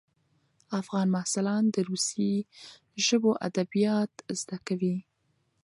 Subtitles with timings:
[0.81, 2.31] افغان محصلان د روسي
[3.05, 4.97] ژبو ادبیات زده کوي.